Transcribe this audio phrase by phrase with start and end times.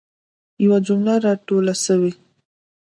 [0.63, 2.11] یوه جمله را توله سوي.